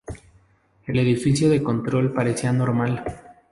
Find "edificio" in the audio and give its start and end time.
0.97-1.47